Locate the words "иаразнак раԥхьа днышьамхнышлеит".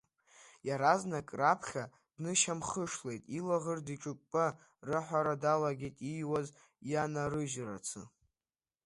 0.67-3.23